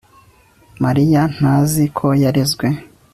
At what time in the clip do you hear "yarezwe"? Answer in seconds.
2.23-2.67